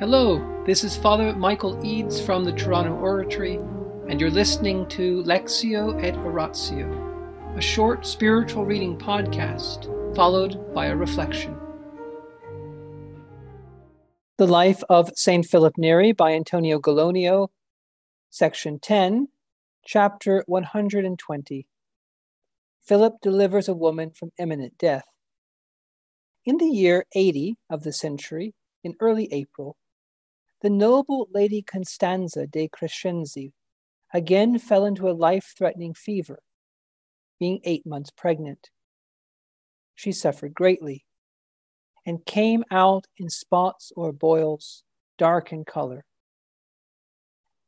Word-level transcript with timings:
Hello, 0.00 0.64
this 0.66 0.82
is 0.82 0.96
Father 0.96 1.32
Michael 1.36 1.78
Eads 1.86 2.20
from 2.20 2.42
the 2.42 2.50
Toronto 2.50 2.94
Oratory, 2.96 3.60
and 4.08 4.20
you're 4.20 4.28
listening 4.28 4.88
to 4.88 5.22
Lectio 5.22 6.02
et 6.02 6.16
Oratio, 6.16 7.54
a 7.56 7.60
short 7.60 8.04
spiritual 8.04 8.64
reading 8.64 8.98
podcast 8.98 9.86
followed 10.16 10.74
by 10.74 10.86
a 10.86 10.96
reflection. 10.96 11.56
The 14.36 14.48
Life 14.48 14.82
of 14.88 15.12
St. 15.14 15.46
Philip 15.46 15.78
Neri 15.78 16.10
by 16.10 16.32
Antonio 16.32 16.80
Gallonio, 16.80 17.50
Section 18.30 18.80
10, 18.80 19.28
Chapter 19.86 20.42
120. 20.48 21.68
Philip 22.82 23.14
delivers 23.22 23.68
a 23.68 23.74
woman 23.74 24.10
from 24.10 24.32
imminent 24.40 24.76
death. 24.76 25.06
In 26.44 26.56
the 26.56 26.66
year 26.66 27.04
80 27.14 27.58
of 27.70 27.84
the 27.84 27.92
century, 27.92 28.54
in 28.82 28.96
early 28.98 29.28
April, 29.30 29.76
the 30.64 30.70
noble 30.70 31.28
Lady 31.30 31.60
Constanza 31.60 32.46
de 32.46 32.68
Crescenzi 32.68 33.52
again 34.14 34.58
fell 34.58 34.86
into 34.86 35.10
a 35.10 35.12
life 35.12 35.52
threatening 35.58 35.92
fever, 35.92 36.38
being 37.38 37.60
eight 37.64 37.84
months 37.84 38.10
pregnant. 38.10 38.70
She 39.94 40.10
suffered 40.10 40.54
greatly 40.54 41.04
and 42.06 42.24
came 42.24 42.64
out 42.70 43.04
in 43.18 43.28
spots 43.28 43.92
or 43.94 44.10
boils, 44.10 44.84
dark 45.18 45.52
in 45.52 45.66
color. 45.66 46.06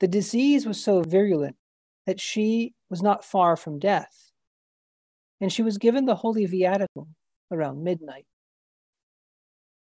The 0.00 0.08
disease 0.08 0.64
was 0.64 0.82
so 0.82 1.02
virulent 1.02 1.56
that 2.06 2.18
she 2.18 2.72
was 2.88 3.02
not 3.02 3.26
far 3.26 3.58
from 3.58 3.78
death, 3.78 4.30
and 5.38 5.52
she 5.52 5.62
was 5.62 5.76
given 5.76 6.06
the 6.06 6.14
Holy 6.14 6.46
Viaticum 6.46 7.08
around 7.52 7.84
midnight. 7.84 8.24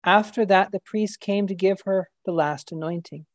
After 0.03 0.45
that, 0.45 0.71
the 0.71 0.79
priest 0.79 1.19
came 1.19 1.47
to 1.47 1.55
give 1.55 1.81
her 1.85 2.09
the 2.25 2.31
last 2.31 2.71
anointing. 2.71 3.25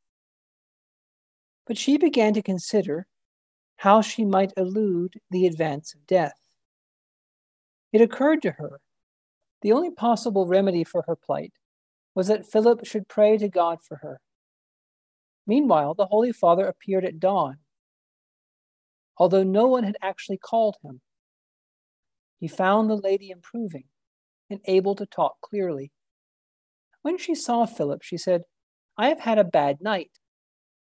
But 1.66 1.78
she 1.78 1.98
began 1.98 2.34
to 2.34 2.42
consider 2.42 3.06
how 3.77 4.00
she 4.00 4.25
might 4.25 4.52
elude 4.56 5.20
the 5.30 5.47
advance 5.47 5.94
of 5.94 6.06
death. 6.06 6.39
It 7.92 8.00
occurred 8.00 8.42
to 8.42 8.52
her 8.52 8.80
the 9.62 9.72
only 9.72 9.91
possible 9.91 10.47
remedy 10.47 10.84
for 10.84 11.05
her 11.06 11.16
plight 11.16 11.52
was 12.14 12.28
that 12.28 12.47
Philip 12.47 12.84
should 12.84 13.08
pray 13.08 13.39
to 13.39 13.48
God 13.48 13.78
for 13.83 13.96
her. 13.96 14.20
Meanwhile, 15.46 15.94
the 15.94 16.06
Holy 16.06 16.33
Father 16.33 16.67
appeared 16.67 17.05
at 17.05 17.19
dawn, 17.19 17.58
although 19.17 19.42
no 19.42 19.67
one 19.67 19.84
had 19.84 19.96
actually 20.02 20.39
called 20.39 20.77
him. 20.83 21.00
He 22.41 22.48
found 22.48 22.91
the 22.91 22.96
lady 22.96 23.30
improving 23.30 23.84
and 24.50 24.61
able 24.67 24.94
to 24.96 25.06
talk 25.06 25.41
clearly. 25.41 25.92
When 27.05 27.19
she 27.19 27.34
saw 27.34 27.66
Philip, 27.66 28.00
she 28.00 28.16
said, 28.16 28.44
I 28.97 29.08
have 29.08 29.20
had 29.20 29.36
a 29.36 29.44
bad 29.44 29.83
night, 29.83 30.12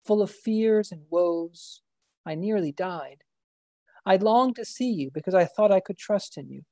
full 0.04 0.20
of 0.20 0.32
fears 0.32 0.90
and 0.90 1.02
woes. 1.08 1.80
I 2.26 2.34
nearly 2.34 2.72
died. 2.72 3.22
I 4.04 4.16
longed 4.16 4.56
to 4.56 4.64
see 4.64 4.90
you 4.90 5.12
because 5.14 5.32
I 5.32 5.44
thought 5.44 5.70
I 5.70 5.78
could 5.78 5.96
trust 5.96 6.36
in 6.36 6.50
you. 6.50 6.62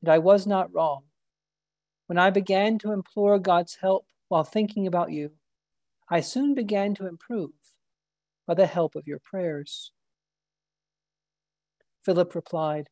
And 0.00 0.08
I 0.08 0.16
was 0.16 0.46
not 0.46 0.72
wrong. 0.72 1.02
When 2.06 2.16
I 2.16 2.30
began 2.30 2.78
to 2.78 2.92
implore 2.92 3.38
God's 3.38 3.76
help 3.82 4.06
while 4.28 4.44
thinking 4.44 4.86
about 4.86 5.12
you, 5.12 5.32
I 6.08 6.22
soon 6.22 6.54
began 6.54 6.94
to 6.94 7.06
improve 7.06 7.52
by 8.46 8.54
the 8.54 8.66
help 8.66 8.94
of 8.94 9.06
your 9.06 9.20
prayers. 9.22 9.92
Philip 12.02 12.34
replied, 12.34 12.88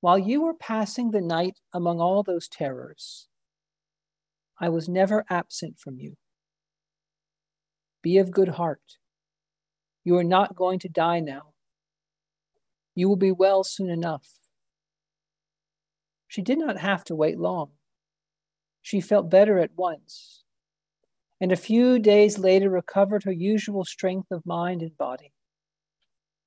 While 0.00 0.18
you 0.18 0.42
were 0.42 0.54
passing 0.54 1.12
the 1.12 1.20
night 1.20 1.60
among 1.72 2.00
all 2.00 2.24
those 2.24 2.48
terrors, 2.48 3.28
I 4.60 4.68
was 4.68 4.88
never 4.88 5.24
absent 5.30 5.78
from 5.78 5.98
you. 5.98 6.16
Be 8.02 8.18
of 8.18 8.30
good 8.30 8.50
heart. 8.50 8.98
You 10.04 10.16
are 10.16 10.24
not 10.24 10.54
going 10.54 10.78
to 10.80 10.88
die 10.88 11.20
now. 11.20 11.54
You 12.94 13.08
will 13.08 13.16
be 13.16 13.32
well 13.32 13.64
soon 13.64 13.88
enough. 13.88 14.28
She 16.28 16.42
did 16.42 16.58
not 16.58 16.78
have 16.78 17.04
to 17.04 17.14
wait 17.14 17.38
long. 17.38 17.70
She 18.82 19.00
felt 19.00 19.30
better 19.30 19.58
at 19.58 19.76
once, 19.76 20.44
and 21.40 21.52
a 21.52 21.56
few 21.56 21.98
days 21.98 22.38
later 22.38 22.70
recovered 22.70 23.24
her 23.24 23.32
usual 23.32 23.84
strength 23.84 24.30
of 24.30 24.46
mind 24.46 24.82
and 24.82 24.96
body, 24.96 25.32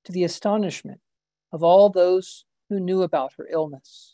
to 0.04 0.12
the 0.12 0.24
astonishment 0.24 1.00
of 1.52 1.62
all 1.62 1.90
those 1.90 2.44
who 2.68 2.80
knew 2.80 3.02
about 3.02 3.34
her 3.38 3.46
illness. 3.50 4.13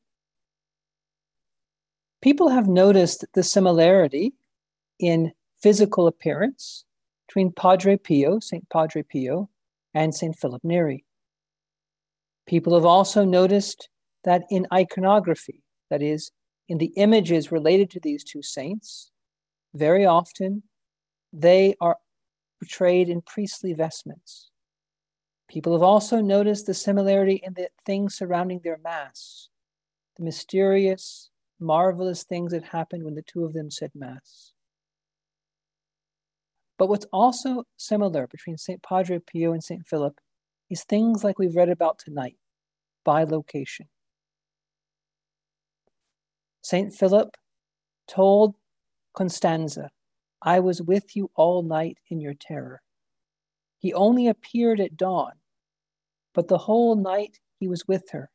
People 2.21 2.49
have 2.49 2.67
noticed 2.67 3.25
the 3.33 3.41
similarity 3.41 4.33
in 4.99 5.31
physical 5.59 6.05
appearance 6.05 6.85
between 7.27 7.51
Padre 7.51 7.97
Pio, 7.97 8.39
St. 8.39 8.69
Padre 8.69 9.01
Pio, 9.01 9.49
and 9.93 10.13
St. 10.13 10.37
Philip 10.37 10.63
Neri. 10.63 11.03
People 12.45 12.75
have 12.75 12.85
also 12.85 13.25
noticed 13.25 13.89
that 14.23 14.43
in 14.51 14.67
iconography, 14.71 15.63
that 15.89 16.03
is, 16.03 16.31
in 16.69 16.77
the 16.77 16.93
images 16.95 17.51
related 17.51 17.89
to 17.89 17.99
these 17.99 18.23
two 18.23 18.43
saints, 18.43 19.11
very 19.73 20.05
often 20.05 20.63
they 21.33 21.75
are 21.81 21.97
portrayed 22.59 23.09
in 23.09 23.21
priestly 23.21 23.73
vestments. 23.73 24.51
People 25.49 25.73
have 25.73 25.81
also 25.81 26.21
noticed 26.21 26.67
the 26.67 26.73
similarity 26.73 27.41
in 27.43 27.53
the 27.55 27.69
things 27.85 28.15
surrounding 28.15 28.61
their 28.63 28.77
Mass, 28.77 29.49
the 30.17 30.23
mysterious, 30.23 31.30
marvelous 31.61 32.23
things 32.23 32.51
that 32.51 32.63
happened 32.63 33.03
when 33.03 33.15
the 33.15 33.21
two 33.21 33.45
of 33.45 33.53
them 33.53 33.69
said 33.69 33.91
Mass. 33.93 34.53
But 36.77 36.89
what's 36.89 37.05
also 37.13 37.65
similar 37.77 38.27
between 38.27 38.57
St. 38.57 38.81
Padre 38.81 39.19
Pio 39.19 39.53
and 39.53 39.63
St. 39.63 39.85
Philip 39.85 40.19
is 40.69 40.83
things 40.83 41.23
like 41.23 41.37
we've 41.37 41.55
read 41.55 41.69
about 41.69 41.99
tonight 41.99 42.37
bilocation. 43.05 43.87
St. 46.63 46.93
Philip 46.93 47.35
told 48.07 48.55
Constanza, 49.13 49.89
I 50.41 50.59
was 50.59 50.81
with 50.81 51.15
you 51.15 51.29
all 51.35 51.63
night 51.63 51.97
in 52.09 52.19
your 52.19 52.33
terror. 52.33 52.81
He 53.77 53.93
only 53.93 54.27
appeared 54.27 54.79
at 54.79 54.97
dawn, 54.97 55.33
but 56.33 56.47
the 56.47 56.57
whole 56.57 56.95
night 56.95 57.39
he 57.59 57.67
was 57.67 57.87
with 57.87 58.09
her. 58.11 58.29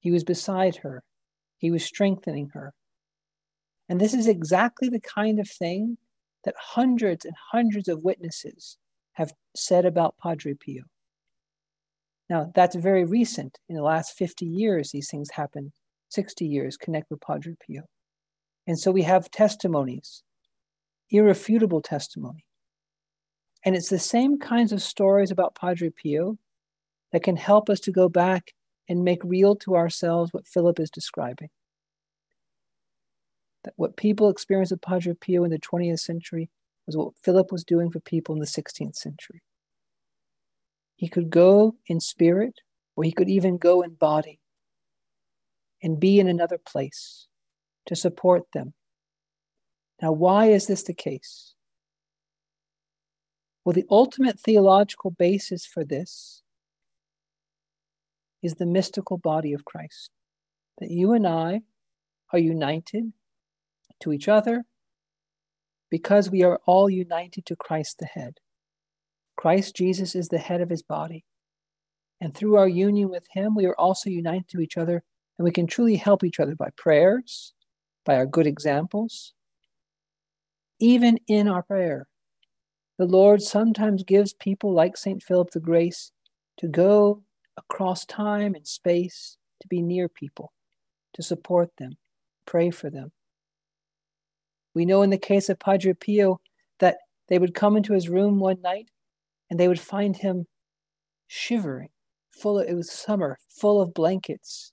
He 0.00 0.10
was 0.10 0.24
beside 0.24 0.76
her, 0.76 1.02
he 1.60 1.70
was 1.70 1.84
strengthening 1.84 2.50
her. 2.54 2.72
And 3.88 4.00
this 4.00 4.14
is 4.14 4.26
exactly 4.26 4.88
the 4.88 5.00
kind 5.00 5.38
of 5.38 5.48
thing 5.48 5.98
that 6.44 6.54
hundreds 6.58 7.24
and 7.24 7.34
hundreds 7.52 7.86
of 7.86 8.02
witnesses 8.02 8.78
have 9.12 9.34
said 9.54 9.84
about 9.84 10.16
Padre 10.16 10.54
Pio. 10.54 10.84
Now, 12.30 12.50
that's 12.54 12.76
very 12.76 13.04
recent. 13.04 13.58
In 13.68 13.76
the 13.76 13.82
last 13.82 14.16
50 14.16 14.46
years, 14.46 14.90
these 14.90 15.10
things 15.10 15.30
happened, 15.32 15.72
60 16.08 16.46
years 16.46 16.78
connect 16.78 17.10
with 17.10 17.20
Padre 17.20 17.54
Pio. 17.66 17.82
And 18.66 18.78
so 18.78 18.90
we 18.90 19.02
have 19.02 19.30
testimonies, 19.30 20.22
irrefutable 21.10 21.82
testimony. 21.82 22.46
And 23.64 23.76
it's 23.76 23.90
the 23.90 23.98
same 23.98 24.38
kinds 24.38 24.72
of 24.72 24.80
stories 24.80 25.30
about 25.30 25.56
Padre 25.56 25.90
Pio 25.90 26.38
that 27.12 27.22
can 27.22 27.36
help 27.36 27.68
us 27.68 27.80
to 27.80 27.92
go 27.92 28.08
back 28.08 28.54
and 28.90 29.04
make 29.04 29.22
real 29.22 29.54
to 29.54 29.76
ourselves 29.76 30.32
what 30.32 30.48
Philip 30.48 30.80
is 30.80 30.90
describing. 30.90 31.48
That 33.62 33.74
what 33.76 33.96
people 33.96 34.28
experienced 34.28 34.72
with 34.72 34.82
Padre 34.82 35.14
Pio 35.14 35.44
in 35.44 35.52
the 35.52 35.60
20th 35.60 36.00
century 36.00 36.50
was 36.86 36.96
what 36.96 37.12
Philip 37.22 37.52
was 37.52 37.62
doing 37.62 37.92
for 37.92 38.00
people 38.00 38.34
in 38.34 38.40
the 38.40 38.46
16th 38.46 38.96
century. 38.96 39.42
He 40.96 41.06
could 41.08 41.30
go 41.30 41.76
in 41.86 42.00
spirit, 42.00 42.62
or 42.96 43.04
he 43.04 43.12
could 43.12 43.30
even 43.30 43.58
go 43.58 43.80
in 43.80 43.94
body 43.94 44.40
and 45.80 46.00
be 46.00 46.18
in 46.18 46.26
another 46.26 46.58
place 46.58 47.28
to 47.86 47.94
support 47.94 48.42
them. 48.52 48.74
Now, 50.02 50.10
why 50.10 50.46
is 50.46 50.66
this 50.66 50.82
the 50.82 50.94
case? 50.94 51.54
Well, 53.64 53.72
the 53.72 53.86
ultimate 53.88 54.40
theological 54.40 55.12
basis 55.12 55.64
for 55.64 55.84
this 55.84 56.42
is 58.42 58.54
the 58.54 58.66
mystical 58.66 59.18
body 59.18 59.52
of 59.52 59.64
Christ. 59.64 60.10
That 60.78 60.90
you 60.90 61.12
and 61.12 61.26
I 61.26 61.60
are 62.32 62.38
united 62.38 63.12
to 64.00 64.12
each 64.12 64.28
other 64.28 64.64
because 65.90 66.30
we 66.30 66.42
are 66.42 66.60
all 66.66 66.88
united 66.88 67.44
to 67.46 67.56
Christ 67.56 67.98
the 67.98 68.06
head. 68.06 68.38
Christ 69.36 69.74
Jesus 69.74 70.14
is 70.14 70.28
the 70.28 70.38
head 70.38 70.60
of 70.60 70.70
his 70.70 70.82
body. 70.82 71.24
And 72.20 72.34
through 72.34 72.56
our 72.56 72.68
union 72.68 73.08
with 73.08 73.26
him, 73.32 73.54
we 73.54 73.66
are 73.66 73.78
also 73.78 74.10
united 74.10 74.48
to 74.48 74.60
each 74.60 74.76
other, 74.76 75.02
and 75.38 75.44
we 75.44 75.50
can 75.50 75.66
truly 75.66 75.96
help 75.96 76.22
each 76.22 76.38
other 76.38 76.54
by 76.54 76.68
prayers, 76.76 77.54
by 78.04 78.16
our 78.16 78.26
good 78.26 78.46
examples. 78.46 79.32
Even 80.78 81.18
in 81.26 81.48
our 81.48 81.62
prayer, 81.62 82.06
the 82.98 83.06
Lord 83.06 83.40
sometimes 83.40 84.02
gives 84.02 84.34
people 84.34 84.74
like 84.74 84.96
St. 84.96 85.22
Philip 85.22 85.50
the 85.52 85.60
grace 85.60 86.12
to 86.58 86.68
go 86.68 87.22
across 87.60 88.04
time 88.04 88.54
and 88.54 88.66
space 88.66 89.36
to 89.60 89.68
be 89.68 89.82
near 89.82 90.08
people, 90.08 90.52
to 91.14 91.22
support 91.22 91.70
them, 91.78 91.92
pray 92.46 92.70
for 92.70 92.90
them. 92.90 93.12
We 94.74 94.84
know 94.84 95.02
in 95.02 95.10
the 95.10 95.18
case 95.18 95.48
of 95.48 95.58
Padre 95.58 95.94
Pio 95.94 96.40
that 96.78 96.98
they 97.28 97.38
would 97.38 97.54
come 97.54 97.76
into 97.76 97.92
his 97.92 98.08
room 98.08 98.38
one 98.38 98.60
night 98.62 98.88
and 99.48 99.58
they 99.58 99.68
would 99.68 99.80
find 99.80 100.16
him 100.16 100.46
shivering, 101.26 101.90
full 102.30 102.58
of, 102.60 102.68
it 102.68 102.74
was 102.74 102.90
summer, 102.90 103.38
full 103.48 103.80
of 103.80 103.94
blankets. 103.94 104.72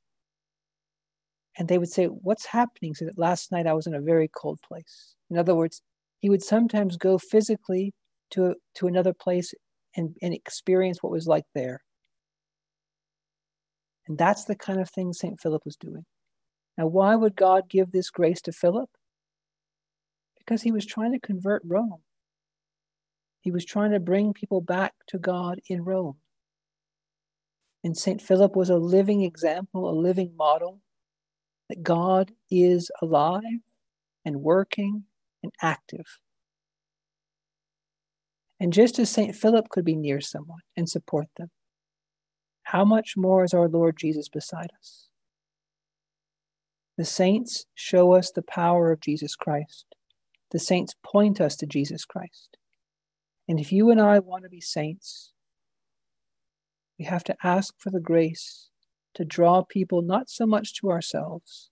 And 1.58 1.68
they 1.68 1.80
would 1.80 1.90
say, 1.90 2.06
What's 2.06 2.46
happening? 2.46 2.94
So 2.94 3.06
that 3.06 3.18
last 3.18 3.52
night 3.52 3.66
I 3.66 3.74
was 3.74 3.88
in 3.88 3.96
a 3.96 4.02
very 4.02 4.28
cold 4.28 4.60
place. 4.68 5.16
In 5.30 5.38
other 5.38 5.56
words, 5.56 5.82
he 6.20 6.30
would 6.30 6.44
sometimes 6.44 6.98
go 6.98 7.18
physically 7.18 7.94
to, 8.32 8.56
to 8.76 8.88
another 8.88 9.14
place 9.14 9.54
and, 9.96 10.16
and 10.22 10.34
experience 10.34 11.02
what 11.02 11.12
was 11.12 11.28
like 11.28 11.46
there. 11.56 11.82
And 14.08 14.18
that's 14.18 14.46
the 14.46 14.56
kind 14.56 14.80
of 14.80 14.90
thing 14.90 15.14
St. 15.14 15.40
Philip 15.40 15.64
was 15.66 15.76
doing. 15.76 16.06
Now, 16.78 16.88
why 16.88 17.16
would 17.16 17.36
God 17.36 17.70
give 17.70 17.92
this 17.92 18.10
grace 18.10 18.42
to 18.44 18.52
Philip? 18.52 18.90
Because 20.38 20.62
he 20.62 20.72
was 20.72 20.86
trying 20.86 21.12
to 21.14 21.20
convert 21.20 21.62
Rome. 21.66 22.02
He 23.42 23.52
was 23.52 23.66
trying 23.66 23.92
to 23.92 24.00
bring 24.00 24.34
people 24.34 24.62
back 24.62 24.94
to 25.08 25.18
God 25.18 25.60
in 25.70 25.84
Rome. 25.84 26.18
And 27.84 27.98
St. 27.98 28.22
Philip 28.22 28.56
was 28.56 28.70
a 28.70 28.78
living 28.78 29.24
example, 29.24 29.90
a 29.90 29.92
living 29.92 30.34
model 30.38 30.82
that 31.70 31.84
God 31.84 32.32
is 32.50 32.92
alive 33.02 33.42
and 34.26 34.42
working 34.42 35.04
and 35.44 35.52
active. 35.62 36.20
And 38.60 38.74
just 38.74 39.00
as 39.00 39.10
St. 39.10 39.36
Philip 39.36 39.70
could 39.70 39.86
be 39.86 39.96
near 39.96 40.20
someone 40.20 40.62
and 40.76 40.90
support 40.90 41.28
them, 41.38 41.50
how 42.72 42.84
much 42.84 43.16
more 43.16 43.46
is 43.46 43.54
our 43.54 43.70
Lord 43.70 43.96
Jesus 43.98 44.28
beside 44.28 44.72
us? 44.78 45.08
The 46.98 47.06
saints 47.06 47.66
show 47.74 48.12
us 48.12 48.30
the 48.30 48.42
power 48.42 48.92
of 48.92 49.00
Jesus 49.00 49.38
Christ. 49.38 49.86
The 50.52 50.60
saints 50.60 50.94
point 51.02 51.40
us 51.40 51.56
to 51.58 51.66
Jesus 51.66 52.04
Christ. 52.04 52.58
And 53.48 53.58
if 53.58 53.72
you 53.72 53.90
and 53.90 54.02
I 54.02 54.20
want 54.20 54.44
to 54.44 54.50
be 54.50 54.60
saints, 54.60 55.32
we 57.00 57.06
have 57.06 57.24
to 57.26 57.38
ask 57.42 57.74
for 57.78 57.90
the 57.90 58.02
grace 58.02 58.68
to 59.14 59.24
draw 59.24 59.64
people 59.64 60.02
not 60.02 60.30
so 60.30 60.46
much 60.46 60.74
to 60.82 60.92
ourselves, 60.92 61.70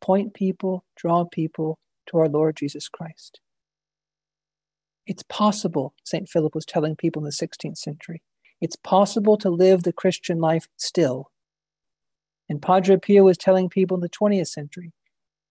point 0.00 0.34
people, 0.34 0.84
draw 0.94 1.24
people 1.24 1.80
to 2.06 2.18
our 2.18 2.28
Lord 2.28 2.56
Jesus 2.56 2.88
Christ. 2.88 3.40
It's 5.04 5.24
possible, 5.24 5.94
St. 6.04 6.28
Philip 6.28 6.54
was 6.54 6.64
telling 6.64 6.94
people 6.94 7.22
in 7.22 7.24
the 7.24 7.46
16th 7.46 7.78
century. 7.78 8.22
It's 8.60 8.76
possible 8.76 9.36
to 9.38 9.50
live 9.50 9.82
the 9.82 9.92
Christian 9.92 10.40
life 10.40 10.68
still. 10.76 11.30
And 12.48 12.62
Padre 12.62 12.96
Pio 12.96 13.24
was 13.24 13.38
telling 13.38 13.68
people 13.68 13.96
in 13.96 14.00
the 14.00 14.08
20th 14.08 14.48
century, 14.48 14.92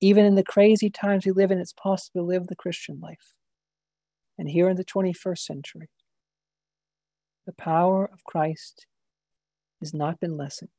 even 0.02 0.26
in 0.26 0.36
the 0.36 0.44
crazy 0.44 0.90
times 0.90 1.26
we 1.26 1.32
live 1.32 1.52
in, 1.52 1.60
it's 1.60 1.74
possible 1.74 2.22
to 2.22 2.28
live 2.28 2.48
the 2.48 2.56
Christian 2.56 3.00
life. 3.00 3.34
And 4.38 4.50
here 4.50 4.70
in 4.70 4.78
the 4.78 4.86
21st 4.86 5.40
century, 5.40 5.90
the 7.46 7.54
power 7.54 8.10
of 8.12 8.24
Christ 8.24 8.86
has 9.80 9.94
not 9.94 10.20
been 10.20 10.38
lessened. 10.38 10.72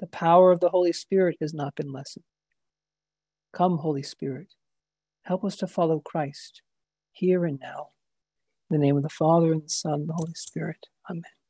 The 0.00 0.06
power 0.06 0.50
of 0.50 0.60
the 0.60 0.70
Holy 0.70 0.92
Spirit 0.92 1.36
has 1.40 1.54
not 1.54 1.74
been 1.74 1.92
lessened. 1.92 2.24
Come, 3.52 3.78
Holy 3.78 4.02
Spirit, 4.02 4.54
help 5.22 5.44
us 5.44 5.56
to 5.56 5.66
follow 5.66 6.00
Christ 6.00 6.62
here 7.12 7.44
and 7.44 7.60
now. 7.60 7.88
In 8.70 8.80
the 8.80 8.86
name 8.86 8.96
of 8.96 9.02
the 9.02 9.08
Father, 9.08 9.52
and 9.52 9.62
the 9.62 9.68
Son, 9.68 10.00
and 10.00 10.08
the 10.08 10.14
Holy 10.14 10.34
Spirit. 10.34 10.86
Amen. 11.10 11.34